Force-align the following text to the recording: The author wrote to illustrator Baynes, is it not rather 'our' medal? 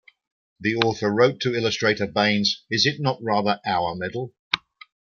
The 0.59 0.73
author 0.77 1.13
wrote 1.13 1.39
to 1.41 1.53
illustrator 1.53 2.07
Baynes, 2.07 2.63
is 2.71 2.87
it 2.87 2.99
not 2.99 3.19
rather 3.21 3.61
'our' 3.67 3.93
medal? 3.95 4.33